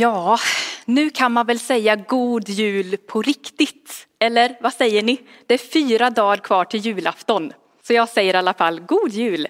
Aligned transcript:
Ja, 0.00 0.38
nu 0.84 1.10
kan 1.10 1.32
man 1.32 1.46
väl 1.46 1.58
säga 1.58 1.96
god 1.96 2.48
jul 2.48 2.96
på 2.96 3.22
riktigt. 3.22 4.06
Eller 4.20 4.56
vad 4.60 4.72
säger 4.72 5.02
ni? 5.02 5.20
Det 5.46 5.54
är 5.54 5.58
fyra 5.58 6.10
dagar 6.10 6.36
kvar 6.36 6.64
till 6.64 6.80
julafton. 6.80 7.52
Så 7.86 7.92
jag 7.92 8.08
säger 8.08 8.34
i 8.34 8.36
alla 8.36 8.54
fall 8.54 8.80
god 8.80 9.12
jul. 9.12 9.48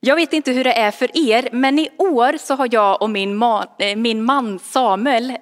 Jag 0.00 0.16
vet 0.16 0.32
inte 0.32 0.52
hur 0.52 0.64
det 0.64 0.72
är 0.72 0.90
för 0.90 1.10
er, 1.30 1.48
men 1.52 1.78
i 1.78 1.88
år 1.98 2.38
så 2.38 2.54
har 2.54 2.68
jag 2.72 3.02
och 3.02 3.10
min 3.10 3.36
man, 3.36 3.66
eh, 3.78 3.96
min 3.96 4.24
man 4.24 4.58
Samuel 4.58 5.36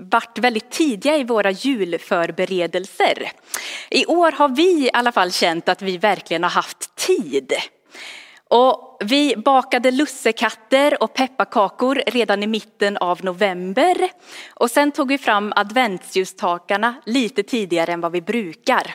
varit 0.00 0.38
väldigt 0.38 0.70
tidiga 0.70 1.16
i 1.16 1.24
våra 1.24 1.50
julförberedelser. 1.50 3.30
I 3.90 4.06
år 4.06 4.32
har 4.32 4.48
vi 4.48 4.86
i 4.86 4.90
alla 4.92 5.12
fall 5.12 5.32
känt 5.32 5.68
att 5.68 5.82
vi 5.82 5.98
verkligen 5.98 6.42
har 6.42 6.50
haft 6.50 6.96
tid. 6.96 7.52
Och 8.48 8.96
vi 9.00 9.36
bakade 9.36 9.90
lussekatter 9.90 11.02
och 11.02 11.14
pepparkakor 11.14 12.02
redan 12.06 12.42
i 12.42 12.46
mitten 12.46 12.96
av 12.96 13.24
november. 13.24 13.96
Och 14.54 14.70
sen 14.70 14.92
tog 14.92 15.08
vi 15.08 15.18
fram 15.18 15.52
adventsljusstakarna 15.56 16.94
lite 17.06 17.42
tidigare 17.42 17.92
än 17.92 18.00
vad 18.00 18.12
vi 18.12 18.20
brukar. 18.20 18.94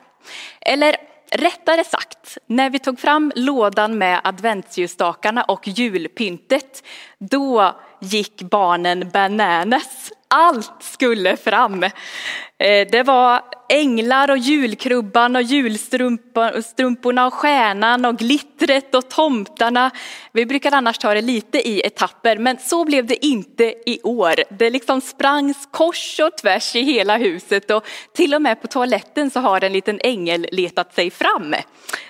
Eller 0.61 0.95
rättare 1.31 1.83
sagt, 1.83 2.37
när 2.47 2.69
vi 2.69 2.79
tog 2.79 2.99
fram 2.99 3.31
lådan 3.35 3.97
med 3.97 4.21
adventsljusstakarna 4.23 5.43
och 5.43 5.67
julpyntet, 5.67 6.83
då 7.19 7.75
gick 8.03 8.41
barnen 8.41 9.09
bananas 9.13 10.11
allt 10.33 10.83
skulle 10.83 11.37
fram. 11.37 11.83
Eh, 11.83 12.87
det 12.91 13.03
var 13.05 13.41
änglar 13.69 14.31
och 14.31 14.37
julkrubban 14.37 15.35
och 15.35 15.41
julstrumporna 15.41 17.27
och 17.27 17.33
stjärnan 17.33 18.05
och 18.05 18.17
glittret 18.17 18.95
och 18.95 19.09
tomtarna. 19.09 19.91
Vi 20.31 20.45
brukar 20.45 20.71
annars 20.71 20.97
ta 20.97 21.13
det 21.13 21.21
lite 21.21 21.67
i 21.69 21.81
etapper, 21.81 22.37
men 22.37 22.57
så 22.57 22.85
blev 22.85 23.05
det 23.05 23.25
inte 23.25 23.63
i 23.85 24.01
år. 24.03 24.33
Det 24.49 24.69
liksom 24.69 25.01
sprangs 25.01 25.67
kors 25.71 26.19
och 26.19 26.37
tvärs 26.37 26.75
i 26.75 26.81
hela 26.81 27.17
huset 27.17 27.71
och 27.71 27.85
till 28.15 28.33
och 28.33 28.41
med 28.41 28.61
på 28.61 28.67
toaletten 28.67 29.29
så 29.29 29.39
har 29.39 29.63
en 29.63 29.73
liten 29.73 29.99
ängel 30.03 30.47
letat 30.51 30.95
sig 30.95 31.11
fram. 31.11 31.55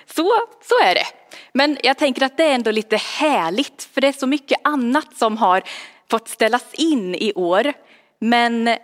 Så, 0.06 0.32
så 0.68 0.74
är 0.84 0.94
det. 0.94 1.23
Men 1.52 1.78
jag 1.82 1.98
tänker 1.98 2.22
att 2.22 2.36
det 2.36 2.44
är 2.44 2.54
ändå 2.54 2.70
lite 2.70 2.96
härligt, 2.96 3.88
för 3.92 4.00
det 4.00 4.08
är 4.08 4.12
så 4.12 4.26
mycket 4.26 4.58
annat 4.64 5.16
som 5.16 5.36
har 5.36 5.62
fått 6.10 6.28
ställas 6.28 6.74
in 6.74 7.14
i 7.14 7.32
år. 7.34 7.72
Men 8.18 8.76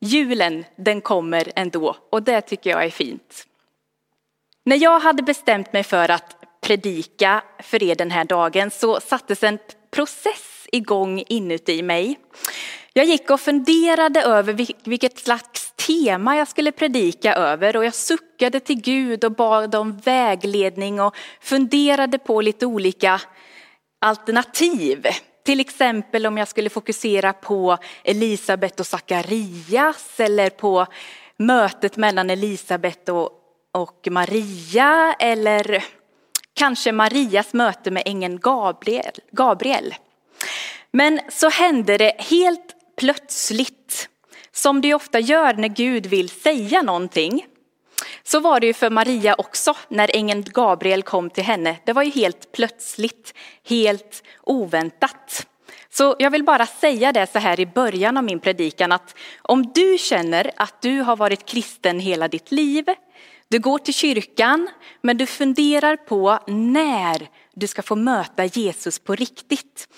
julen, 0.00 0.64
den 0.76 1.00
kommer 1.00 1.52
ändå 1.56 1.96
och 2.10 2.22
det 2.22 2.40
tycker 2.40 2.70
jag 2.70 2.84
är 2.84 2.90
fint. 2.90 3.46
När 4.64 4.76
jag 4.76 5.00
hade 5.00 5.22
bestämt 5.22 5.72
mig 5.72 5.84
för 5.84 6.10
att 6.10 6.36
predika 6.60 7.42
för 7.62 7.82
er 7.82 7.94
den 7.94 8.10
här 8.10 8.24
dagen 8.24 8.70
så 8.70 9.00
sattes 9.00 9.42
en 9.42 9.58
process 9.90 10.66
igång 10.72 11.22
inuti 11.28 11.82
mig. 11.82 12.18
Jag 12.92 13.04
gick 13.04 13.30
och 13.30 13.40
funderade 13.40 14.22
över 14.22 14.52
vilket 14.84 15.18
slags 15.18 15.61
tema 15.86 16.36
jag 16.36 16.48
skulle 16.48 16.72
predika 16.72 17.34
över 17.34 17.76
och 17.76 17.84
jag 17.84 17.94
suckade 17.94 18.60
till 18.60 18.80
Gud 18.80 19.24
och 19.24 19.32
bad 19.32 19.74
om 19.74 19.98
vägledning 19.98 21.00
och 21.00 21.16
funderade 21.40 22.18
på 22.18 22.40
lite 22.40 22.66
olika 22.66 23.20
alternativ. 24.00 25.06
Till 25.44 25.60
exempel 25.60 26.26
om 26.26 26.38
jag 26.38 26.48
skulle 26.48 26.70
fokusera 26.70 27.32
på 27.32 27.78
Elisabet 28.04 28.80
och 28.80 28.86
Sakarias 28.86 30.20
eller 30.20 30.50
på 30.50 30.86
mötet 31.36 31.96
mellan 31.96 32.30
Elisabet 32.30 33.08
och, 33.08 33.30
och 33.72 34.08
Maria 34.10 35.16
eller 35.18 35.84
kanske 36.54 36.92
Marias 36.92 37.52
möte 37.52 37.90
med 37.90 38.02
ängeln 38.06 38.38
Gabriel, 38.40 39.12
Gabriel. 39.30 39.94
Men 40.90 41.20
så 41.28 41.48
hände 41.48 41.98
det 41.98 42.14
helt 42.18 42.74
plötsligt, 42.96 44.08
som 44.52 44.80
det 44.80 44.94
ofta 44.94 45.20
gör 45.20 45.54
när 45.54 45.68
Gud 45.68 46.06
vill 46.06 46.28
säga 46.28 46.82
någonting. 46.82 47.46
Så 48.22 48.40
var 48.40 48.60
det 48.60 48.66
ju 48.66 48.72
för 48.72 48.90
Maria 48.90 49.34
också 49.38 49.74
när 49.88 50.16
ängeln 50.16 50.44
Gabriel 50.46 51.02
kom 51.02 51.30
till 51.30 51.44
henne. 51.44 51.76
Det 51.84 51.92
var 51.92 52.02
ju 52.02 52.10
helt 52.10 52.52
plötsligt, 52.52 53.34
helt 53.68 54.22
oväntat. 54.42 55.46
Så 55.90 56.16
jag 56.18 56.30
vill 56.30 56.44
bara 56.44 56.66
säga 56.66 57.12
det 57.12 57.32
så 57.32 57.38
här 57.38 57.60
i 57.60 57.66
början 57.66 58.16
av 58.16 58.24
min 58.24 58.40
predikan 58.40 58.92
att 58.92 59.14
om 59.42 59.72
du 59.74 59.98
känner 59.98 60.50
att 60.56 60.82
du 60.82 61.00
har 61.00 61.16
varit 61.16 61.46
kristen 61.46 62.00
hela 62.00 62.28
ditt 62.28 62.52
liv, 62.52 62.84
du 63.48 63.58
går 63.58 63.78
till 63.78 63.94
kyrkan 63.94 64.68
men 65.00 65.16
du 65.16 65.26
funderar 65.26 65.96
på 65.96 66.38
när 66.46 67.28
du 67.54 67.66
ska 67.66 67.82
få 67.82 67.96
möta 67.96 68.44
Jesus 68.44 68.98
på 68.98 69.14
riktigt. 69.14 69.88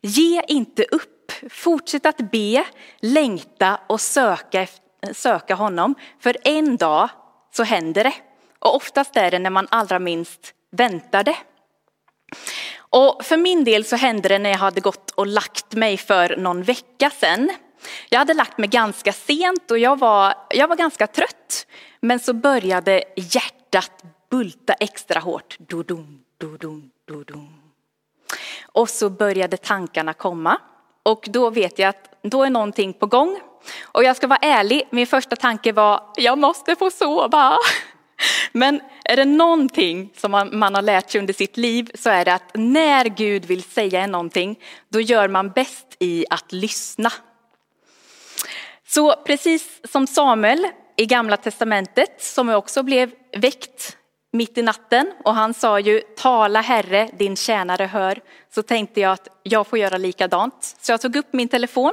Ge 0.00 0.42
inte 0.48 0.84
upp, 0.84 1.11
fortsätt 1.50 2.06
att 2.06 2.30
be, 2.30 2.64
längta 3.00 3.80
och 3.86 4.00
söka, 4.00 4.66
söka 5.12 5.54
honom 5.54 5.94
för 6.20 6.36
en 6.44 6.76
dag 6.76 7.08
så 7.52 7.62
händer 7.62 8.04
det. 8.04 8.14
Och 8.58 8.76
oftast 8.76 9.16
är 9.16 9.30
det 9.30 9.38
när 9.38 9.50
man 9.50 9.68
allra 9.70 9.98
minst 9.98 10.54
väntar 10.70 11.24
det. 11.24 11.36
Och 12.78 13.24
för 13.24 13.36
min 13.36 13.64
del 13.64 13.84
så 13.84 13.96
hände 13.96 14.28
det 14.28 14.38
när 14.38 14.50
jag 14.50 14.58
hade 14.58 14.80
gått 14.80 15.10
och 15.10 15.26
lagt 15.26 15.74
mig 15.74 15.96
för 15.96 16.36
någon 16.36 16.62
vecka 16.62 17.10
sedan. 17.10 17.50
Jag 18.08 18.18
hade 18.18 18.34
lagt 18.34 18.58
mig 18.58 18.68
ganska 18.68 19.12
sent 19.12 19.70
och 19.70 19.78
jag 19.78 19.98
var, 19.98 20.34
jag 20.50 20.68
var 20.68 20.76
ganska 20.76 21.06
trött. 21.06 21.66
Men 22.00 22.20
så 22.20 22.32
började 22.32 23.04
hjärtat 23.16 24.02
bulta 24.30 24.72
extra 24.72 25.20
hårt. 25.20 25.56
Dodum, 25.58 26.20
dodum, 26.38 26.90
dodum. 27.04 27.48
Och 28.62 28.90
så 28.90 29.10
började 29.10 29.56
tankarna 29.56 30.14
komma. 30.14 30.60
Och 31.02 31.24
då 31.30 31.50
vet 31.50 31.78
jag 31.78 31.88
att 31.88 32.14
då 32.22 32.44
är 32.44 32.50
någonting 32.50 32.92
på 32.92 33.06
gång. 33.06 33.40
Och 33.82 34.04
jag 34.04 34.16
ska 34.16 34.26
vara 34.26 34.38
ärlig, 34.42 34.88
min 34.90 35.06
första 35.06 35.36
tanke 35.36 35.72
var, 35.72 36.02
jag 36.16 36.38
måste 36.38 36.76
få 36.76 36.90
sova. 36.90 37.58
Men 38.52 38.80
är 39.04 39.16
det 39.16 39.24
någonting 39.24 40.12
som 40.16 40.30
man, 40.30 40.58
man, 40.58 40.74
har 40.74 40.82
lärt 40.82 41.10
sig 41.10 41.18
under 41.18 41.34
sitt 41.34 41.56
liv 41.56 41.90
så 41.94 42.10
är 42.10 42.24
det 42.24 42.34
att 42.34 42.50
när 42.54 43.04
Gud 43.04 43.44
vill 43.44 43.62
säga 43.62 44.06
någonting, 44.06 44.58
då 44.88 45.00
gör 45.00 45.28
man 45.28 45.50
bäst 45.50 45.96
i 45.98 46.24
att 46.30 46.52
lyssna. 46.52 47.12
Så 48.86 49.14
precis 49.26 49.80
som 49.84 50.06
Samuel 50.06 50.66
i 50.96 51.06
gamla 51.06 51.36
testamentet, 51.36 52.22
som 52.22 52.48
också 52.48 52.82
blev 52.82 53.10
väckt 53.36 53.96
mitt 54.32 54.58
i 54.58 54.62
natten 54.62 55.12
och 55.24 55.34
han 55.34 55.54
sa 55.54 55.80
ju 55.80 56.00
tala 56.00 56.60
Herre, 56.60 57.10
din 57.18 57.36
tjänare 57.36 57.84
hör, 57.84 58.20
så 58.54 58.62
tänkte 58.62 59.00
jag 59.00 59.12
att 59.12 59.28
jag 59.42 59.66
får 59.66 59.78
göra 59.78 59.98
likadant. 59.98 60.76
Så 60.80 60.92
jag 60.92 61.00
tog 61.00 61.16
upp 61.16 61.32
min 61.32 61.48
telefon 61.48 61.92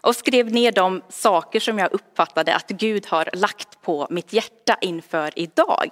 och 0.00 0.16
skrev 0.16 0.52
ner 0.52 0.72
de 0.72 1.02
saker 1.08 1.60
som 1.60 1.78
jag 1.78 1.92
uppfattade 1.92 2.54
att 2.54 2.68
Gud 2.68 3.06
har 3.06 3.30
lagt 3.32 3.82
på 3.82 4.06
mitt 4.10 4.32
hjärta 4.32 4.76
inför 4.80 5.38
idag. 5.38 5.90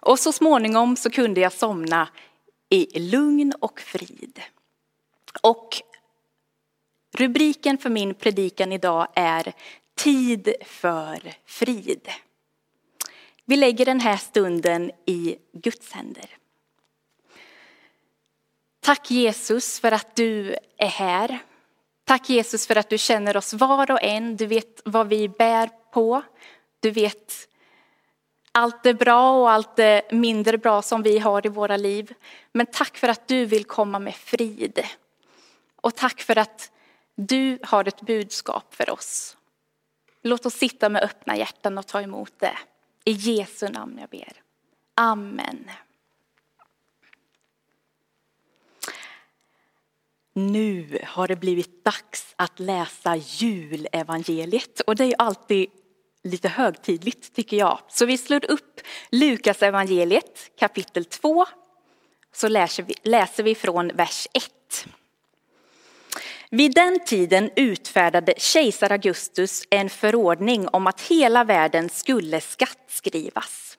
Och 0.00 0.18
så 0.18 0.32
småningom 0.32 0.96
så 0.96 1.10
kunde 1.10 1.40
jag 1.40 1.52
somna 1.52 2.08
i 2.68 2.98
lugn 2.98 3.52
och 3.60 3.80
frid. 3.80 4.40
Och 5.42 5.68
rubriken 7.16 7.78
för 7.78 7.90
min 7.90 8.14
predikan 8.14 8.72
idag 8.72 9.08
är 9.14 9.52
Tid 9.94 10.54
för 10.64 11.34
frid. 11.46 12.08
Vi 13.50 13.56
lägger 13.56 13.84
den 13.84 14.00
här 14.00 14.16
stunden 14.16 14.90
i 15.06 15.36
Guds 15.52 15.92
händer. 15.92 16.26
Tack 18.80 19.10
Jesus 19.10 19.80
för 19.80 19.92
att 19.92 20.16
du 20.16 20.56
är 20.76 20.88
här. 20.88 21.38
Tack 22.04 22.30
Jesus 22.30 22.66
för 22.66 22.76
att 22.76 22.88
du 22.88 22.98
känner 22.98 23.36
oss 23.36 23.52
var 23.52 23.90
och 23.90 24.02
en. 24.02 24.36
Du 24.36 24.46
vet 24.46 24.80
vad 24.84 25.08
vi 25.08 25.28
bär 25.28 25.70
på. 25.92 26.22
Du 26.80 26.90
vet 26.90 27.48
allt 28.52 28.82
det 28.82 28.94
bra 28.94 29.40
och 29.40 29.50
allt 29.50 29.76
det 29.76 30.02
mindre 30.12 30.58
bra 30.58 30.82
som 30.82 31.02
vi 31.02 31.18
har 31.18 31.46
i 31.46 31.48
våra 31.48 31.76
liv. 31.76 32.14
Men 32.52 32.66
tack 32.66 32.96
för 32.96 33.08
att 33.08 33.28
du 33.28 33.46
vill 33.46 33.64
komma 33.64 33.98
med 33.98 34.14
frid. 34.14 34.84
Och 35.76 35.94
tack 35.94 36.20
för 36.20 36.38
att 36.38 36.72
du 37.14 37.58
har 37.62 37.88
ett 37.88 38.00
budskap 38.00 38.74
för 38.74 38.90
oss. 38.90 39.36
Låt 40.22 40.46
oss 40.46 40.54
sitta 40.54 40.88
med 40.88 41.02
öppna 41.02 41.36
hjärtan 41.36 41.78
och 41.78 41.86
ta 41.86 42.02
emot 42.02 42.32
det. 42.38 42.58
I 43.04 43.12
Jesu 43.12 43.68
namn 43.68 43.98
jag 43.98 44.08
ber. 44.08 44.32
Amen. 44.94 45.70
Nu 50.32 50.98
har 51.06 51.28
det 51.28 51.36
blivit 51.36 51.84
dags 51.84 52.34
att 52.36 52.60
läsa 52.60 53.16
julevangeliet 53.16 54.80
och 54.80 54.96
det 54.96 55.04
är 55.04 55.14
alltid 55.18 55.70
lite 56.22 56.48
högtidligt 56.48 57.34
tycker 57.34 57.56
jag. 57.56 57.78
Så 57.88 58.06
vi 58.06 58.18
slår 58.18 58.50
upp 58.50 58.80
Lukas 59.10 59.62
evangeliet 59.62 60.50
kapitel 60.58 61.04
2 61.04 61.46
så 62.32 62.48
läser 62.48 62.82
vi, 62.82 62.94
läser 63.02 63.42
vi 63.42 63.54
från 63.54 63.88
vers 63.88 64.26
1. 64.32 64.86
Vid 66.52 66.74
den 66.74 67.00
tiden 67.06 67.50
utfärdade 67.56 68.34
kejsar 68.36 68.92
Augustus 68.92 69.62
en 69.70 69.90
förordning 69.90 70.68
om 70.68 70.86
att 70.86 71.00
hela 71.00 71.44
världen 71.44 71.88
skulle 71.88 72.40
skattskrivas. 72.40 73.78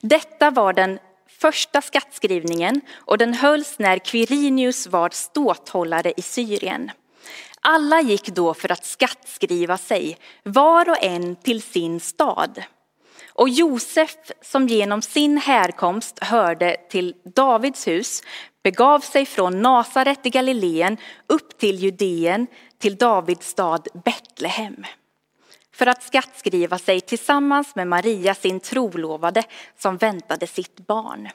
Detta 0.00 0.50
var 0.50 0.72
den 0.72 0.98
första 1.28 1.82
skattskrivningen 1.82 2.80
och 2.94 3.18
den 3.18 3.34
hölls 3.34 3.78
när 3.78 3.98
Quirinius 3.98 4.86
var 4.86 5.10
ståthållare 5.12 6.12
i 6.16 6.22
Syrien. 6.22 6.90
Alla 7.60 8.00
gick 8.00 8.26
då 8.28 8.54
för 8.54 8.72
att 8.72 8.84
skattskriva 8.84 9.78
sig, 9.78 10.18
var 10.42 10.88
och 10.88 11.04
en 11.04 11.36
till 11.36 11.62
sin 11.62 12.00
stad. 12.00 12.62
Och 13.38 13.48
Josef, 13.48 14.16
som 14.40 14.68
genom 14.68 15.02
sin 15.02 15.36
härkomst 15.36 16.18
hörde 16.24 16.76
till 16.90 17.14
Davids 17.24 17.88
hus, 17.88 18.22
begav 18.62 19.00
sig 19.00 19.26
från 19.26 19.62
Nasaret 19.62 20.26
i 20.26 20.30
Galileen 20.30 20.96
upp 21.26 21.58
till 21.58 21.76
Judeen, 21.78 22.46
till 22.78 22.96
Davids 22.96 23.48
stad 23.48 23.88
Betlehem 24.04 24.84
för 25.78 25.86
att 25.86 26.02
skattskriva 26.02 26.78
sig 26.78 27.00
tillsammans 27.00 27.74
med 27.74 27.86
Maria, 27.86 28.34
sin 28.34 28.60
trolovade, 28.60 29.44
som 29.78 29.96
väntade 29.96 30.46
sitt 30.46 30.86
barn. 30.86 31.28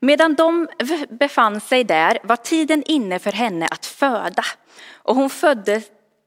Medan 0.00 0.34
de 0.34 0.68
befann 1.10 1.60
sig 1.60 1.84
där 1.84 2.18
var 2.22 2.36
tiden 2.36 2.82
inne 2.86 3.18
för 3.18 3.32
henne 3.32 3.68
att 3.70 3.86
föda 3.86 4.44
och 4.92 5.14
hon 5.14 5.30
födde 5.30 5.82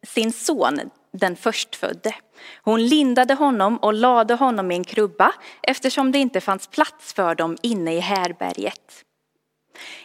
sin 0.07 0.33
son, 0.33 0.79
den 1.13 1.35
förstfödde. 1.35 2.15
Hon 2.63 2.85
lindade 2.85 3.33
honom 3.33 3.77
och 3.77 3.93
lade 3.93 4.33
honom 4.33 4.71
i 4.71 4.75
en 4.75 4.83
krubba 4.83 5.33
eftersom 5.63 6.11
det 6.11 6.19
inte 6.19 6.41
fanns 6.41 6.67
plats 6.67 7.13
för 7.13 7.35
dem 7.35 7.57
inne 7.61 7.93
i 7.93 7.99
härberget. 7.99 9.05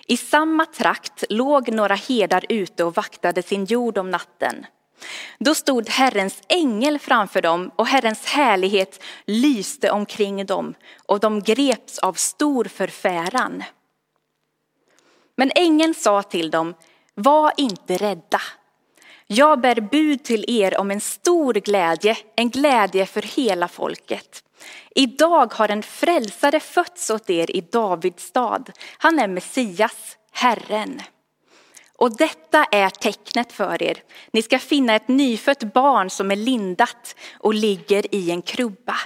I 0.06 0.16
samma 0.16 0.66
trakt 0.66 1.24
låg 1.28 1.72
några 1.72 1.94
herdar 1.94 2.44
ute 2.48 2.84
och 2.84 2.94
vaktade 2.94 3.42
sin 3.42 3.64
jord 3.64 3.98
om 3.98 4.10
natten. 4.10 4.66
Då 5.38 5.54
stod 5.54 5.88
Herrens 5.88 6.42
ängel 6.48 6.98
framför 6.98 7.42
dem 7.42 7.70
och 7.76 7.86
Herrens 7.86 8.26
härlighet 8.26 9.02
lyste 9.26 9.90
omkring 9.90 10.46
dem 10.46 10.74
och 11.06 11.20
de 11.20 11.42
greps 11.42 11.98
av 11.98 12.12
stor 12.12 12.64
förfäran. 12.64 13.64
Men 15.36 15.50
ängeln 15.54 15.94
sa 15.94 16.22
till 16.22 16.50
dem, 16.50 16.74
var 17.14 17.52
inte 17.56 17.96
rädda. 17.96 18.40
Jag 19.28 19.60
bär 19.60 19.80
bud 19.80 20.24
till 20.24 20.44
er 20.48 20.80
om 20.80 20.90
en 20.90 21.00
stor 21.00 21.54
glädje, 21.54 22.16
en 22.36 22.50
glädje 22.50 23.06
för 23.06 23.22
hela 23.22 23.68
folket. 23.68 24.42
Idag 24.94 25.54
har 25.54 25.68
en 25.68 25.82
frälsare 25.82 26.60
fötts 26.60 27.10
åt 27.10 27.30
er 27.30 27.56
i 27.56 27.60
Davids 27.60 28.24
stad. 28.24 28.70
Han 28.98 29.18
är 29.18 29.28
Messias, 29.28 30.16
Herren. 30.32 31.02
Och 31.98 32.16
detta 32.16 32.64
är 32.64 32.90
tecknet 32.90 33.52
för 33.52 33.82
er. 33.82 34.02
Ni 34.30 34.42
ska 34.42 34.58
finna 34.58 34.94
ett 34.94 35.08
nyfött 35.08 35.72
barn 35.74 36.10
som 36.10 36.30
är 36.30 36.36
lindat 36.36 37.16
och 37.38 37.54
ligger 37.54 38.14
i 38.14 38.30
en 38.30 38.42
krubba. 38.42 38.96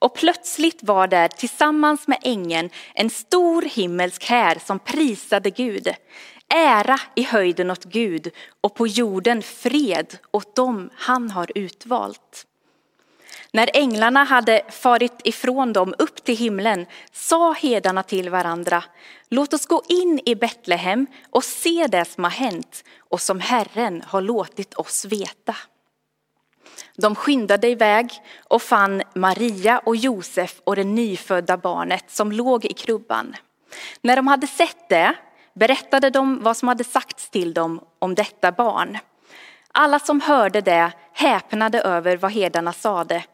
Och 0.00 0.14
plötsligt 0.14 0.82
var 0.82 1.06
där 1.06 1.28
tillsammans 1.28 2.08
med 2.08 2.18
ängeln 2.22 2.70
en 2.94 3.10
stor 3.10 3.62
himmelsk 3.62 4.24
här 4.24 4.58
som 4.66 4.78
prisade 4.78 5.50
Gud. 5.50 5.88
Ära 6.48 7.00
i 7.14 7.22
höjden 7.22 7.70
åt 7.70 7.84
Gud 7.84 8.30
och 8.60 8.74
på 8.74 8.86
jorden 8.86 9.42
fred 9.42 10.18
åt 10.30 10.56
dem 10.56 10.90
han 10.94 11.30
har 11.30 11.50
utvalt. 11.54 12.46
När 13.52 13.70
änglarna 13.74 14.24
hade 14.24 14.62
farit 14.70 15.20
ifrån 15.24 15.72
dem 15.72 15.94
upp 15.98 16.24
till 16.24 16.36
himlen 16.36 16.86
sa 17.12 17.52
hedarna 17.52 18.02
till 18.02 18.30
varandra, 18.30 18.84
låt 19.28 19.54
oss 19.54 19.66
gå 19.66 19.82
in 19.88 20.20
i 20.26 20.34
Betlehem 20.34 21.06
och 21.30 21.44
se 21.44 21.86
det 21.86 22.04
som 22.04 22.24
har 22.24 22.30
hänt 22.30 22.84
och 22.98 23.20
som 23.20 23.40
Herren 23.40 24.02
har 24.06 24.20
låtit 24.20 24.74
oss 24.74 25.04
veta. 25.04 25.56
De 26.96 27.14
skyndade 27.14 27.68
iväg 27.68 28.10
och 28.48 28.62
fann 28.62 29.02
Maria 29.14 29.78
och 29.78 29.96
Josef 29.96 30.60
och 30.64 30.76
det 30.76 30.84
nyfödda 30.84 31.56
barnet 31.56 32.10
som 32.10 32.32
låg 32.32 32.64
i 32.64 32.72
krubban. 32.72 33.36
När 34.02 34.16
de 34.16 34.26
hade 34.26 34.46
sett 34.46 34.88
det 34.88 35.14
berättade 35.54 36.10
de 36.10 36.42
vad 36.42 36.56
som 36.56 36.68
hade 36.68 36.84
sagts 36.84 37.30
till 37.30 37.54
dem 37.54 37.80
om 37.98 38.14
detta 38.14 38.52
barn. 38.52 38.98
Alla 39.72 39.98
som 39.98 40.20
hörde 40.20 40.60
det 40.60 40.92
häpnade 41.12 41.80
över 41.80 42.16
vad 42.16 42.32
herdarna 42.32 42.72
sade 42.72 43.24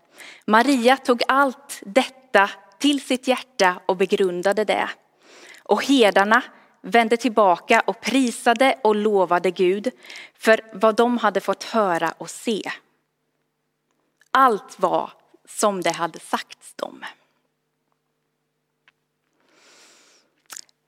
Maria 0.46 0.96
tog 0.96 1.22
allt 1.28 1.80
detta 1.86 2.50
till 2.78 3.00
sitt 3.00 3.28
hjärta 3.28 3.80
och 3.86 3.96
begrundade 3.96 4.64
det. 4.64 4.88
Och 5.62 5.84
herdarna 5.84 6.42
vände 6.82 7.16
tillbaka 7.16 7.82
och 7.86 8.00
prisade 8.00 8.74
och 8.84 8.96
lovade 8.96 9.50
Gud 9.50 9.90
för 10.38 10.60
vad 10.72 10.96
de 10.96 11.18
hade 11.18 11.40
fått 11.40 11.64
höra 11.64 12.14
och 12.18 12.30
se. 12.30 12.70
Allt 14.30 14.78
var 14.78 15.12
som 15.48 15.80
det 15.80 15.90
hade 15.90 16.18
sagts 16.18 16.74
dem. 16.74 17.04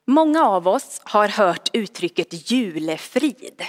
Många 0.06 0.44
av 0.44 0.69
oss 0.69 1.00
har 1.04 1.28
hört 1.28 1.70
uttrycket 1.72 2.50
julefrid. 2.50 3.62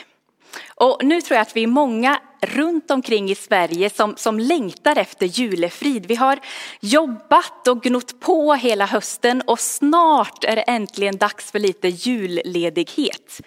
Och 0.76 1.04
nu 1.04 1.22
tror 1.22 1.36
jag 1.36 1.42
att 1.42 1.56
vi 1.56 1.64
är 1.64 1.68
många 1.68 2.20
runt 2.42 2.92
omkring 2.92 3.30
i 3.30 3.36
Sverige 3.36 3.90
som, 3.90 4.18
som 4.18 4.40
längtar 4.40 4.98
efter 4.98 5.26
julefrid. 5.26 6.06
Vi 6.06 6.16
har 6.16 6.40
jobbat 6.80 7.68
och 7.68 7.84
gnott 7.84 8.20
på 8.20 8.54
hela 8.54 8.86
hösten 8.86 9.42
och 9.42 9.60
snart 9.60 10.44
är 10.44 10.56
det 10.56 10.62
äntligen 10.62 11.18
dags 11.18 11.52
för 11.52 11.60
lite 11.60 11.88
julledighet. 11.88 13.42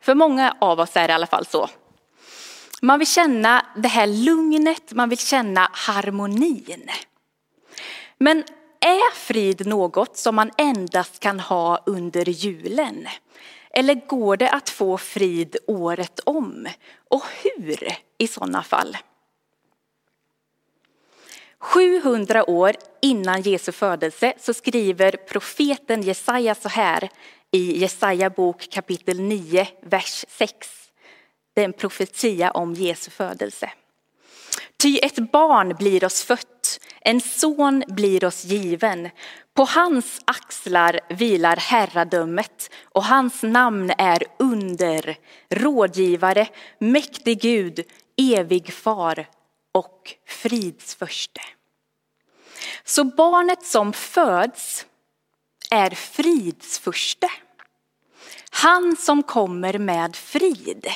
För 0.00 0.14
många 0.14 0.56
av 0.60 0.80
oss 0.80 0.96
är 0.96 1.08
det 1.08 1.12
i 1.12 1.14
alla 1.14 1.26
fall 1.26 1.46
så. 1.46 1.68
Man 2.82 2.98
vill 2.98 3.08
känna 3.08 3.66
det 3.76 3.88
här 3.88 4.06
lugnet, 4.06 4.92
man 4.92 5.08
vill 5.08 5.18
känna 5.18 5.70
harmonin. 5.72 6.90
Men 8.18 8.44
är 8.82 9.14
frid 9.14 9.66
något 9.66 10.16
som 10.16 10.34
man 10.34 10.50
endast 10.58 11.20
kan 11.20 11.40
ha 11.40 11.82
under 11.86 12.28
julen? 12.28 13.06
Eller 13.70 13.94
går 14.06 14.36
det 14.36 14.50
att 14.50 14.70
få 14.70 14.98
frid 14.98 15.56
året 15.66 16.20
om? 16.24 16.68
Och 17.08 17.22
hur 17.42 17.88
i 18.18 18.28
sådana 18.28 18.62
fall? 18.62 18.96
700 21.58 22.50
år 22.50 22.72
innan 23.02 23.42
Jesu 23.42 23.72
födelse 23.72 24.32
så 24.38 24.54
skriver 24.54 25.10
profeten 25.12 26.02
Jesaja 26.02 26.54
så 26.54 26.68
här 26.68 27.08
i 27.50 27.78
Jesaja 27.78 28.30
bok 28.30 28.68
kapitel 28.70 29.20
9, 29.20 29.68
vers 29.82 30.24
6. 30.28 30.54
Det 31.54 31.60
är 31.60 31.64
en 31.64 31.72
profetia 31.72 32.50
om 32.50 32.74
Jesu 32.74 33.10
födelse. 33.10 33.70
Ty 34.76 34.98
ett 34.98 35.32
barn 35.32 35.76
blir 35.78 36.04
oss 36.04 36.22
fött, 36.22 36.61
en 37.04 37.20
son 37.20 37.84
blir 37.86 38.24
oss 38.24 38.44
given. 38.44 39.10
På 39.54 39.64
hans 39.64 40.20
axlar 40.24 41.00
vilar 41.08 41.56
herradömet 41.56 42.70
och 42.84 43.04
hans 43.04 43.42
namn 43.42 43.92
är 43.98 44.24
under, 44.38 45.16
rådgivare, 45.50 46.48
mäktig 46.78 47.40
Gud, 47.40 47.84
evig 48.16 48.72
far 48.72 49.28
och 49.72 50.14
fridsförste. 50.26 51.40
Så 52.84 53.04
barnet 53.04 53.62
som 53.64 53.92
föds 53.92 54.86
är 55.70 55.90
fridsförste. 55.90 57.30
Han 58.50 58.96
som 58.96 59.22
kommer 59.22 59.78
med 59.78 60.16
frid. 60.16 60.86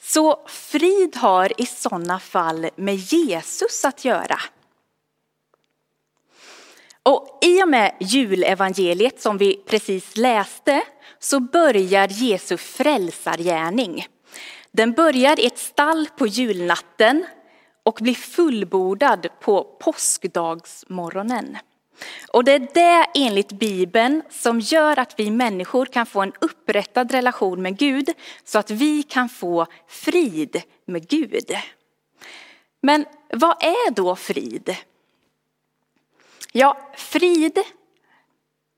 Så 0.00 0.46
frid 0.46 1.16
har 1.16 1.60
i 1.60 1.66
sådana 1.66 2.20
fall 2.20 2.70
med 2.76 2.94
Jesus 2.94 3.84
att 3.84 4.04
göra. 4.04 4.40
Och 7.06 7.38
i 7.42 7.62
och 7.62 7.68
med 7.68 7.92
julevangeliet 8.00 9.20
som 9.20 9.38
vi 9.38 9.56
precis 9.66 10.16
läste 10.16 10.82
så 11.18 11.40
börjar 11.40 12.08
Jesu 12.08 12.56
frälsargärning. 12.56 14.06
Den 14.72 14.92
börjar 14.92 15.40
i 15.40 15.46
ett 15.46 15.58
stall 15.58 16.08
på 16.18 16.26
julnatten 16.26 17.26
och 17.82 17.98
blir 18.00 18.14
fullbordad 18.14 19.26
på 19.40 19.64
påskdagsmorgonen. 19.80 21.56
Och 22.28 22.44
det 22.44 22.52
är 22.52 22.68
det 22.74 23.06
enligt 23.14 23.52
Bibeln 23.52 24.22
som 24.30 24.60
gör 24.60 24.98
att 24.98 25.14
vi 25.18 25.30
människor 25.30 25.86
kan 25.86 26.06
få 26.06 26.22
en 26.22 26.32
upprättad 26.40 27.12
relation 27.12 27.62
med 27.62 27.78
Gud 27.78 28.10
så 28.44 28.58
att 28.58 28.70
vi 28.70 29.02
kan 29.02 29.28
få 29.28 29.66
frid 29.88 30.62
med 30.86 31.08
Gud. 31.08 31.50
Men 32.82 33.04
vad 33.32 33.62
är 33.62 33.90
då 33.90 34.16
frid? 34.16 34.76
Ja, 36.56 36.78
frid, 36.96 37.58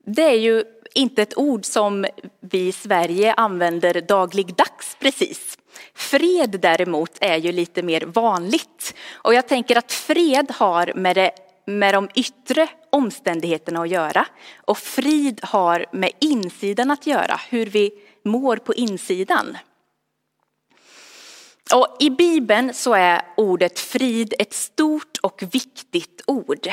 det 0.05 0.21
är 0.21 0.37
ju 0.37 0.63
inte 0.93 1.21
ett 1.21 1.37
ord 1.37 1.65
som 1.65 2.05
vi 2.39 2.67
i 2.67 2.71
Sverige 2.71 3.33
använder 3.33 4.01
dagligdags 4.01 4.97
precis. 4.99 5.57
Fred 5.93 6.59
däremot 6.61 7.17
är 7.21 7.37
ju 7.37 7.51
lite 7.51 7.81
mer 7.81 8.01
vanligt. 8.01 8.95
Och 9.13 9.33
jag 9.33 9.47
tänker 9.47 9.77
att 9.77 9.91
fred 9.91 10.51
har 10.51 10.93
med, 10.95 11.15
det, 11.15 11.31
med 11.65 11.93
de 11.93 12.09
yttre 12.15 12.67
omständigheterna 12.89 13.81
att 13.81 13.89
göra. 13.89 14.25
Och 14.55 14.77
frid 14.77 15.39
har 15.43 15.85
med 15.91 16.11
insidan 16.19 16.91
att 16.91 17.07
göra, 17.07 17.39
hur 17.49 17.65
vi 17.65 17.91
mår 18.23 18.57
på 18.57 18.73
insidan. 18.73 19.57
Och 21.73 21.97
I 21.99 22.09
Bibeln 22.09 22.73
så 22.73 22.93
är 22.93 23.21
ordet 23.37 23.79
frid 23.79 24.33
ett 24.39 24.53
stort 24.53 25.17
och 25.21 25.43
viktigt 25.51 26.21
ord. 26.27 26.67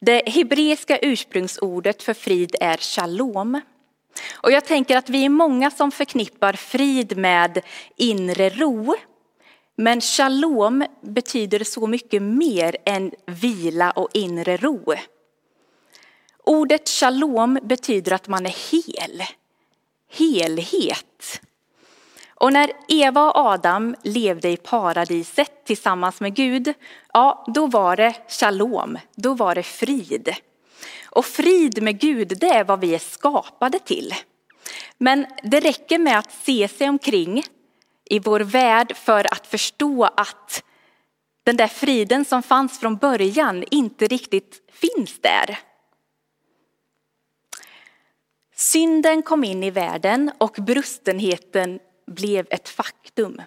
Det 0.00 0.22
hebreiska 0.28 0.98
ursprungsordet 0.98 2.02
för 2.02 2.14
frid 2.14 2.56
är 2.60 2.76
shalom. 2.76 3.60
Och 4.32 4.52
jag 4.52 4.64
tänker 4.64 4.96
att 4.96 5.08
vi 5.08 5.24
är 5.24 5.28
många 5.28 5.70
som 5.70 5.90
förknippar 5.90 6.52
frid 6.52 7.16
med 7.16 7.60
inre 7.96 8.50
ro. 8.50 8.94
Men 9.76 10.00
shalom 10.00 10.84
betyder 11.00 11.64
så 11.64 11.86
mycket 11.86 12.22
mer 12.22 12.76
än 12.84 13.12
vila 13.26 13.90
och 13.90 14.08
inre 14.12 14.56
ro. 14.56 14.94
Ordet 16.44 16.88
shalom 16.88 17.58
betyder 17.62 18.12
att 18.12 18.28
man 18.28 18.46
är 18.46 18.72
hel, 18.72 19.22
helhet. 20.10 21.40
Och 22.44 22.52
när 22.52 22.72
Eva 22.88 23.30
och 23.30 23.36
Adam 23.36 23.96
levde 24.02 24.48
i 24.48 24.56
paradiset 24.56 25.64
tillsammans 25.64 26.20
med 26.20 26.34
Gud, 26.34 26.74
ja 27.12 27.44
då 27.54 27.66
var 27.66 27.96
det 27.96 28.14
shalom, 28.28 28.98
då 29.14 29.34
var 29.34 29.54
det 29.54 29.62
frid. 29.62 30.34
Och 31.10 31.24
frid 31.24 31.82
med 31.82 32.00
Gud, 32.00 32.28
det 32.40 32.48
är 32.48 32.64
vad 32.64 32.80
vi 32.80 32.94
är 32.94 32.98
skapade 32.98 33.78
till. 33.78 34.14
Men 34.98 35.26
det 35.42 35.60
räcker 35.60 35.98
med 35.98 36.18
att 36.18 36.32
se 36.32 36.68
sig 36.68 36.88
omkring 36.88 37.42
i 38.04 38.18
vår 38.18 38.40
värld 38.40 38.96
för 38.96 39.32
att 39.32 39.46
förstå 39.46 40.04
att 40.04 40.64
den 41.44 41.56
där 41.56 41.68
friden 41.68 42.24
som 42.24 42.42
fanns 42.42 42.80
från 42.80 42.96
början 42.96 43.64
inte 43.70 44.06
riktigt 44.06 44.62
finns 44.72 45.20
där. 45.20 45.58
Synden 48.56 49.22
kom 49.22 49.44
in 49.44 49.62
i 49.62 49.70
världen 49.70 50.30
och 50.38 50.56
brustenheten 50.58 51.80
blev 52.06 52.46
ett 52.50 52.68
faktum. 52.68 53.42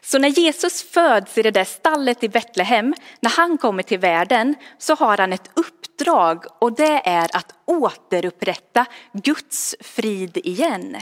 Så 0.00 0.18
när 0.18 0.28
Jesus 0.28 0.82
föds 0.82 1.38
i 1.38 1.42
det 1.42 1.50
där 1.50 1.64
stallet 1.64 2.24
i 2.24 2.28
Betlehem, 2.28 2.94
när 3.20 3.30
han 3.30 3.58
kommer 3.58 3.82
till 3.82 3.98
världen, 3.98 4.54
så 4.78 4.94
har 4.94 5.18
han 5.18 5.32
ett 5.32 5.50
uppdrag 5.54 6.44
och 6.58 6.72
det 6.72 7.02
är 7.04 7.36
att 7.36 7.54
återupprätta 7.64 8.86
Guds 9.12 9.76
frid 9.80 10.36
igen. 10.36 10.96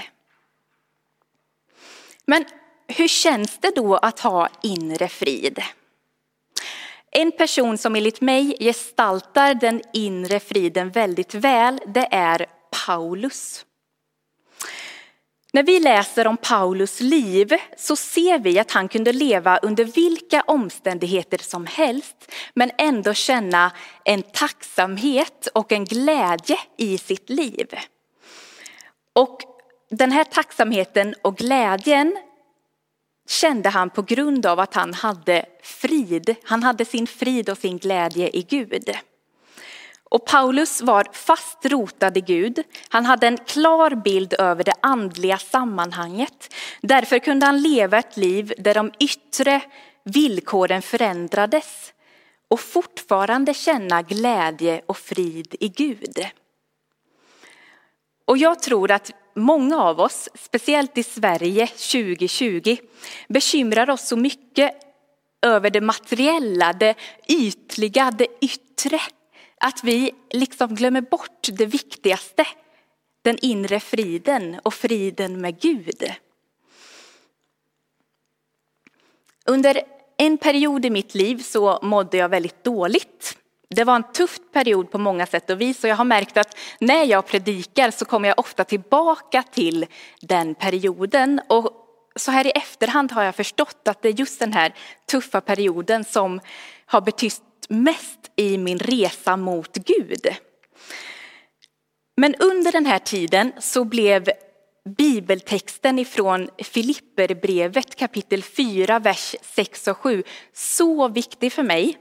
Men 2.26 2.44
hur 2.86 3.08
känns 3.08 3.58
det 3.58 3.76
då 3.76 3.96
att 3.96 4.20
ha 4.20 4.48
inre 4.62 5.08
frid? 5.08 5.62
En 7.10 7.32
person 7.32 7.78
som 7.78 7.96
enligt 7.96 8.20
mig 8.20 8.56
gestaltar 8.60 9.54
den 9.54 9.82
inre 9.92 10.40
friden 10.40 10.90
väldigt 10.90 11.34
väl, 11.34 11.80
det 11.86 12.08
är 12.10 12.46
Paulus. 12.86 13.64
När 15.58 15.62
vi 15.62 15.80
läser 15.80 16.26
om 16.26 16.36
Paulus 16.36 17.00
liv 17.00 17.52
så 17.76 17.96
ser 17.96 18.38
vi 18.38 18.58
att 18.58 18.70
han 18.70 18.88
kunde 18.88 19.12
leva 19.12 19.58
under 19.58 19.84
vilka 19.84 20.42
omständigheter 20.46 21.38
som 21.38 21.66
helst 21.66 22.32
men 22.54 22.70
ändå 22.78 23.14
känna 23.14 23.72
en 24.04 24.22
tacksamhet 24.22 25.48
och 25.54 25.72
en 25.72 25.84
glädje 25.84 26.58
i 26.76 26.98
sitt 26.98 27.30
liv. 27.30 27.66
Och 29.12 29.40
den 29.90 30.12
här 30.12 30.24
tacksamheten 30.24 31.14
och 31.22 31.36
glädjen 31.36 32.16
kände 33.28 33.68
han 33.68 33.90
på 33.90 34.02
grund 34.02 34.46
av 34.46 34.60
att 34.60 34.74
han 34.74 34.94
hade 34.94 35.46
frid. 35.62 36.34
Han 36.44 36.62
hade 36.62 36.84
sin 36.84 37.06
frid 37.06 37.50
och 37.50 37.58
sin 37.58 37.78
glädje 37.78 38.30
i 38.36 38.42
Gud. 38.42 38.90
Och 40.08 40.24
Paulus 40.24 40.80
var 40.80 41.06
fast 41.12 41.66
rotad 41.66 42.16
i 42.16 42.20
Gud. 42.20 42.62
Han 42.88 43.06
hade 43.06 43.26
en 43.26 43.36
klar 43.36 43.90
bild 43.90 44.34
över 44.38 44.64
det 44.64 44.74
andliga 44.80 45.38
sammanhanget. 45.38 46.54
Därför 46.82 47.18
kunde 47.18 47.46
han 47.46 47.62
leva 47.62 47.98
ett 47.98 48.16
liv 48.16 48.52
där 48.58 48.74
de 48.74 48.92
yttre 48.98 49.60
villkoren 50.04 50.82
förändrades 50.82 51.92
och 52.48 52.60
fortfarande 52.60 53.54
känna 53.54 54.02
glädje 54.02 54.82
och 54.86 54.96
frid 54.96 55.54
i 55.60 55.68
Gud. 55.68 56.26
Och 58.24 58.38
jag 58.38 58.62
tror 58.62 58.90
att 58.90 59.10
många 59.34 59.82
av 59.82 60.00
oss, 60.00 60.28
speciellt 60.34 60.98
i 60.98 61.02
Sverige 61.02 61.66
2020, 61.66 62.76
bekymrar 63.28 63.90
oss 63.90 64.08
så 64.08 64.16
mycket 64.16 64.74
över 65.42 65.70
det 65.70 65.80
materiella, 65.80 66.72
det 66.72 66.94
ytliga, 67.28 68.10
det 68.10 68.26
yttre. 68.40 69.00
Att 69.60 69.84
vi 69.84 70.12
liksom 70.30 70.74
glömmer 70.74 71.00
bort 71.00 71.48
det 71.52 71.66
viktigaste, 71.66 72.46
den 73.22 73.38
inre 73.42 73.80
friden 73.80 74.60
och 74.62 74.74
friden 74.74 75.40
med 75.40 75.60
Gud. 75.60 76.12
Under 79.46 79.82
en 80.16 80.38
period 80.38 80.84
i 80.84 80.90
mitt 80.90 81.14
liv 81.14 81.42
så 81.42 81.78
mådde 81.82 82.16
jag 82.16 82.28
väldigt 82.28 82.64
dåligt. 82.64 83.38
Det 83.70 83.84
var 83.84 83.96
en 83.96 84.12
tuff 84.12 84.38
period 84.52 84.90
på 84.90 84.98
många 84.98 85.26
sätt 85.26 85.50
och 85.50 85.60
vis 85.60 85.84
och 85.84 85.90
jag 85.90 85.96
har 85.96 86.04
märkt 86.04 86.36
att 86.36 86.56
när 86.80 87.04
jag 87.04 87.26
predikar 87.26 87.90
så 87.90 88.04
kommer 88.04 88.28
jag 88.28 88.38
ofta 88.38 88.64
tillbaka 88.64 89.42
till 89.42 89.86
den 90.20 90.54
perioden. 90.54 91.40
Och 91.48 91.72
så 92.16 92.30
här 92.30 92.46
i 92.46 92.50
efterhand 92.50 93.12
har 93.12 93.22
jag 93.22 93.34
förstått 93.34 93.88
att 93.88 94.02
det 94.02 94.08
är 94.08 94.12
just 94.12 94.40
den 94.40 94.52
här 94.52 94.74
tuffa 95.10 95.40
perioden 95.40 96.04
som 96.04 96.40
har 96.86 97.00
betytt 97.00 97.42
mest 97.68 98.30
i 98.36 98.58
min 98.58 98.78
resa 98.78 99.36
mot 99.36 99.74
Gud. 99.74 100.28
Men 102.16 102.34
under 102.34 102.72
den 102.72 102.86
här 102.86 102.98
tiden 102.98 103.52
så 103.58 103.84
blev 103.84 104.28
bibeltexten 104.96 105.98
ifrån 105.98 106.48
Filipperbrevet 106.58 107.96
kapitel 107.96 108.42
4, 108.42 108.98
vers 108.98 109.36
6 109.42 109.88
och 109.88 109.96
7 109.96 110.22
så 110.52 111.08
viktig 111.08 111.52
för 111.52 111.62
mig. 111.62 111.98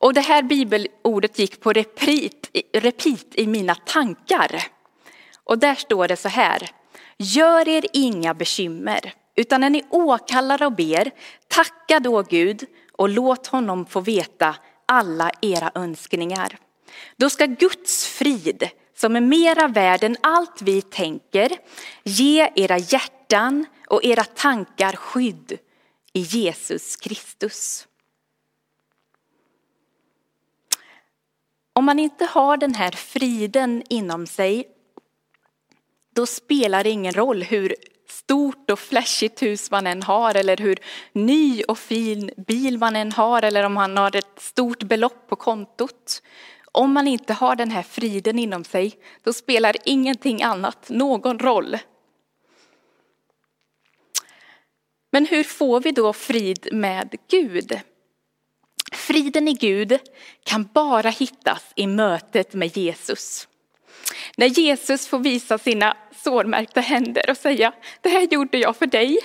Och 0.00 0.14
det 0.14 0.20
här 0.20 0.42
bibelordet 0.42 1.38
gick 1.38 1.60
på 1.60 1.72
repeat, 1.72 2.50
repeat 2.72 3.26
i 3.34 3.46
mina 3.46 3.74
tankar. 3.74 4.62
Och 5.44 5.58
där 5.58 5.74
står 5.74 6.08
det 6.08 6.16
så 6.16 6.28
här. 6.28 6.70
Gör 7.18 7.68
er 7.68 7.86
inga 7.92 8.34
bekymmer, 8.34 9.12
utan 9.36 9.60
när 9.60 9.70
ni 9.70 9.84
åkallar 9.90 10.62
och 10.62 10.72
ber, 10.72 11.10
tacka 11.48 12.00
då 12.00 12.22
Gud 12.22 12.64
och 12.92 13.08
låt 13.08 13.46
honom 13.46 13.86
få 13.86 14.00
veta 14.00 14.56
alla 14.86 15.30
era 15.40 15.70
önskningar. 15.74 16.58
Då 17.16 17.30
ska 17.30 17.46
Guds 17.46 18.06
frid, 18.06 18.68
som 18.94 19.16
är 19.16 19.20
mera 19.20 19.68
värd 19.68 20.04
än 20.04 20.16
allt 20.20 20.62
vi 20.62 20.82
tänker, 20.82 21.58
ge 22.02 22.50
era 22.54 22.78
hjärtan 22.78 23.66
och 23.88 24.04
era 24.04 24.24
tankar 24.24 24.92
skydd 24.92 25.58
i 26.12 26.20
Jesus 26.20 26.96
Kristus. 26.96 27.86
Om 31.72 31.84
man 31.84 31.98
inte 31.98 32.24
har 32.24 32.56
den 32.56 32.74
här 32.74 32.90
friden 32.90 33.82
inom 33.88 34.26
sig, 34.26 34.68
då 36.14 36.26
spelar 36.26 36.84
det 36.84 36.90
ingen 36.90 37.12
roll 37.12 37.42
hur 37.42 37.74
stort 38.12 38.70
och 38.70 38.78
flashigt 38.78 39.42
hus 39.42 39.70
man 39.70 39.86
än 39.86 40.02
har 40.02 40.34
eller 40.34 40.56
hur 40.56 40.78
ny 41.12 41.62
och 41.62 41.78
fin 41.78 42.30
bil 42.46 42.78
man 42.78 42.96
än 42.96 43.12
har 43.12 43.42
eller 43.42 43.64
om 43.64 43.72
man 43.72 43.96
har 43.96 44.16
ett 44.16 44.40
stort 44.40 44.82
belopp 44.82 45.28
på 45.28 45.36
kontot. 45.36 46.22
Om 46.72 46.92
man 46.92 47.08
inte 47.08 47.32
har 47.32 47.56
den 47.56 47.70
här 47.70 47.82
friden 47.82 48.38
inom 48.38 48.64
sig, 48.64 48.92
då 49.22 49.32
spelar 49.32 49.76
ingenting 49.84 50.42
annat 50.42 50.88
någon 50.88 51.38
roll. 51.38 51.78
Men 55.12 55.26
hur 55.26 55.44
får 55.44 55.80
vi 55.80 55.92
då 55.92 56.12
frid 56.12 56.68
med 56.72 57.16
Gud? 57.30 57.80
Friden 58.92 59.48
i 59.48 59.52
Gud 59.52 59.98
kan 60.44 60.68
bara 60.74 61.10
hittas 61.10 61.72
i 61.76 61.86
mötet 61.86 62.54
med 62.54 62.76
Jesus. 62.76 63.48
När 64.36 64.46
Jesus 64.46 65.06
får 65.06 65.18
visa 65.18 65.58
sina 65.58 65.96
sårmärkta 66.24 66.80
händer 66.80 67.30
och 67.30 67.36
säga, 67.36 67.72
det 68.00 68.08
här 68.08 68.28
gjorde 68.30 68.58
jag 68.58 68.76
för 68.76 68.86
dig. 68.86 69.18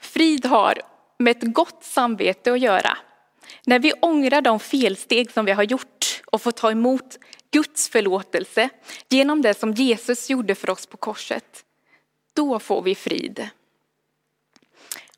Frid 0.00 0.46
har 0.46 0.82
med 1.18 1.36
ett 1.36 1.54
gott 1.54 1.84
samvete 1.84 2.52
att 2.52 2.60
göra. 2.60 2.98
När 3.66 3.78
vi 3.78 3.92
ångrar 3.92 4.40
de 4.40 4.60
felsteg 4.60 5.30
som 5.30 5.44
vi 5.44 5.52
har 5.52 5.62
gjort 5.62 6.22
och 6.26 6.42
får 6.42 6.52
ta 6.52 6.70
emot 6.70 7.18
Guds 7.50 7.88
förlåtelse 7.88 8.68
genom 9.08 9.42
det 9.42 9.54
som 9.54 9.72
Jesus 9.72 10.30
gjorde 10.30 10.54
för 10.54 10.70
oss 10.70 10.86
på 10.86 10.96
korset, 10.96 11.64
då 12.34 12.58
får 12.58 12.82
vi 12.82 12.94
frid. 12.94 13.48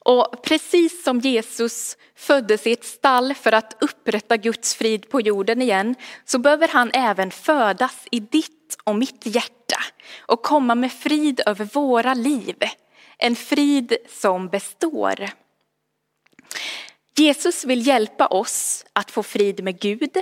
Och 0.08 0.42
precis 0.42 1.04
som 1.04 1.20
Jesus 1.20 1.96
föddes 2.16 2.66
i 2.66 2.72
ett 2.72 2.84
stall 2.84 3.34
för 3.34 3.52
att 3.52 3.76
upprätta 3.80 4.36
Guds 4.36 4.74
frid 4.74 5.08
på 5.08 5.20
jorden 5.20 5.62
igen, 5.62 5.94
så 6.24 6.38
behöver 6.38 6.68
han 6.68 6.90
även 6.92 7.30
födas 7.30 7.96
i 8.10 8.20
ditt 8.20 8.76
och 8.84 8.94
mitt 8.96 9.26
hjärta 9.26 9.76
och 10.18 10.42
komma 10.42 10.74
med 10.74 10.92
frid 10.92 11.40
över 11.46 11.64
våra 11.64 12.14
liv. 12.14 12.56
En 13.18 13.36
frid 13.36 13.96
som 14.08 14.48
består. 14.48 15.30
Jesus 17.16 17.64
vill 17.64 17.86
hjälpa 17.86 18.26
oss 18.26 18.84
att 18.92 19.10
få 19.10 19.22
frid 19.22 19.64
med 19.64 19.80
Gud. 19.80 20.16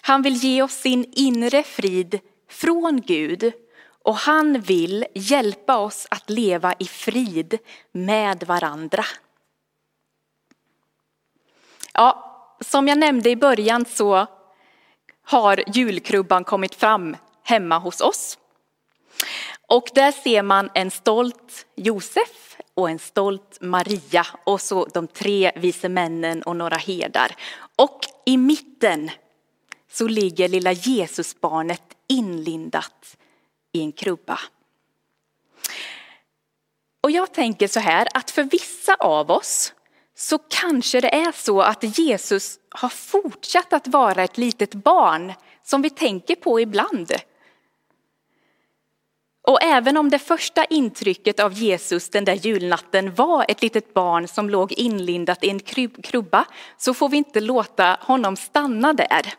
Han 0.00 0.22
vill 0.22 0.34
ge 0.34 0.62
oss 0.62 0.74
sin 0.74 1.12
inre 1.12 1.62
frid 1.62 2.20
från 2.50 3.00
Gud 3.00 3.52
och 4.04 4.16
han 4.16 4.60
vill 4.60 5.06
hjälpa 5.14 5.78
oss 5.78 6.06
att 6.10 6.30
leva 6.30 6.74
i 6.78 6.84
frid 6.84 7.58
med 7.92 8.44
varandra. 8.44 9.04
Ja, 11.94 12.28
som 12.60 12.88
jag 12.88 12.98
nämnde 12.98 13.30
i 13.30 13.36
början 13.36 13.84
så 13.84 14.26
har 15.24 15.62
julkrubban 15.74 16.44
kommit 16.44 16.74
fram 16.74 17.16
hemma 17.42 17.78
hos 17.78 18.00
oss. 18.00 18.38
Och 19.68 19.88
där 19.94 20.12
ser 20.12 20.42
man 20.42 20.70
en 20.74 20.90
stolt 20.90 21.66
Josef 21.76 22.56
och 22.74 22.90
en 22.90 22.98
stolt 22.98 23.58
Maria 23.60 24.26
och 24.44 24.60
så 24.60 24.84
de 24.84 25.06
tre 25.06 25.52
vise 25.56 25.88
männen 25.88 26.42
och 26.42 26.56
några 26.56 26.76
herdar. 26.76 27.36
Och 27.76 28.00
i 28.26 28.36
mitten 28.36 29.10
så 29.92 30.08
ligger 30.08 30.48
lilla 30.48 30.72
Jesusbarnet 30.72 31.82
inlindat 32.08 33.16
i 33.72 33.80
en 33.82 33.92
krubba. 33.92 34.38
Och 37.00 37.10
jag 37.10 37.32
tänker 37.32 37.68
så 37.68 37.80
här 37.80 38.08
att 38.14 38.30
för 38.30 38.42
vissa 38.42 38.94
av 38.94 39.30
oss 39.30 39.74
så 40.14 40.38
kanske 40.38 41.00
det 41.00 41.14
är 41.14 41.32
så 41.32 41.62
att 41.62 41.98
Jesus 41.98 42.58
har 42.70 42.88
fortsatt 42.88 43.72
att 43.72 43.88
vara 43.88 44.22
ett 44.22 44.38
litet 44.38 44.74
barn 44.74 45.32
som 45.62 45.82
vi 45.82 45.90
tänker 45.90 46.34
på 46.34 46.60
ibland. 46.60 47.12
Och 49.48 49.62
även 49.62 49.96
om 49.96 50.10
det 50.10 50.18
första 50.18 50.64
intrycket 50.64 51.40
av 51.40 51.52
Jesus 51.52 52.08
den 52.08 52.24
där 52.24 52.34
julnatten 52.34 53.14
var 53.14 53.44
ett 53.48 53.62
litet 53.62 53.94
barn 53.94 54.28
som 54.28 54.50
låg 54.50 54.72
inlindat 54.72 55.44
i 55.44 55.50
en 55.50 55.60
krubba 56.02 56.44
så 56.78 56.94
får 56.94 57.08
vi 57.08 57.16
inte 57.16 57.40
låta 57.40 57.98
honom 58.00 58.36
stanna 58.36 58.92
där. 58.92 59.34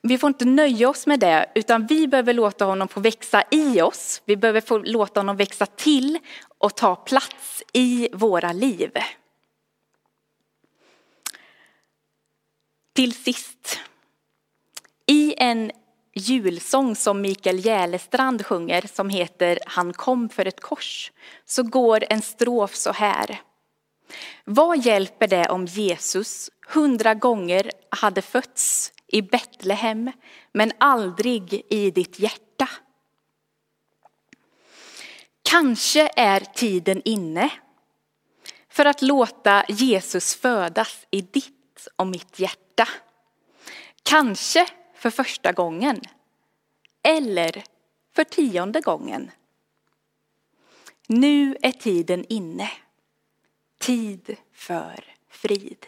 Vi 0.00 0.18
får 0.18 0.28
inte 0.28 0.44
nöja 0.44 0.88
oss 0.88 1.06
med 1.06 1.20
det 1.20 1.50
utan 1.54 1.86
vi 1.86 2.08
behöver 2.08 2.32
låta 2.32 2.64
honom 2.64 2.88
få 2.88 3.00
växa 3.00 3.44
i 3.50 3.82
oss. 3.82 4.22
Vi 4.24 4.36
behöver 4.36 4.60
få 4.60 4.78
låta 4.78 5.20
honom 5.20 5.36
växa 5.36 5.66
till 5.66 6.18
och 6.58 6.76
ta 6.76 6.96
plats 6.96 7.62
i 7.72 8.08
våra 8.12 8.52
liv. 8.52 8.90
Till 12.94 13.14
sist, 13.14 13.78
i 15.06 15.34
en 15.38 15.70
julsång 16.14 16.96
som 16.96 17.20
Mikael 17.20 17.66
Jälestrand 17.66 18.46
sjunger 18.46 18.84
som 18.92 19.10
heter 19.10 19.58
Han 19.66 19.92
kom 19.92 20.28
för 20.28 20.46
ett 20.46 20.60
kors 20.60 21.12
så 21.44 21.62
går 21.62 22.04
en 22.08 22.22
strof 22.22 22.74
så 22.74 22.92
här. 22.92 23.40
Vad 24.44 24.86
hjälper 24.86 25.26
det 25.26 25.48
om 25.48 25.66
Jesus 25.66 26.50
hundra 26.68 27.14
gånger 27.14 27.70
hade 27.90 28.22
fötts 28.22 28.92
i 29.12 29.22
Betlehem 29.22 30.12
men 30.52 30.72
aldrig 30.78 31.62
i 31.70 31.90
ditt 31.90 32.18
hjärta? 32.18 32.68
Kanske 35.42 36.10
är 36.16 36.40
tiden 36.40 37.02
inne 37.04 37.50
för 38.68 38.84
att 38.84 39.02
låta 39.02 39.64
Jesus 39.68 40.34
födas 40.34 41.06
i 41.10 41.20
ditt 41.20 41.88
och 41.96 42.06
mitt 42.06 42.38
hjärta. 42.38 42.88
Kanske 44.02 44.66
för 44.94 45.10
första 45.10 45.52
gången. 45.52 46.00
Eller 47.02 47.64
för 48.14 48.24
tionde 48.24 48.80
gången. 48.80 49.30
Nu 51.06 51.56
är 51.62 51.72
tiden 51.72 52.24
inne. 52.28 52.70
Tid 53.78 54.36
för 54.52 55.04
frid. 55.28 55.86